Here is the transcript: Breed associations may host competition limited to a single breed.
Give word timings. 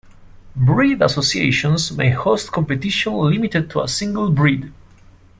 Breed 0.55 1.03
associations 1.03 1.91
may 1.95 2.09
host 2.09 2.51
competition 2.51 3.13
limited 3.17 3.69
to 3.69 3.83
a 3.83 3.87
single 3.87 4.31
breed. 4.31 4.73